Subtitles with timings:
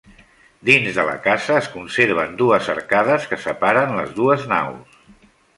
[0.69, 4.99] Dins de la casa es conserven dues arcades que separen les dues naus.